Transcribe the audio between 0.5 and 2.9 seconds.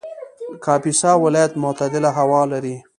کاپیسا ولایت معتدله هوا لري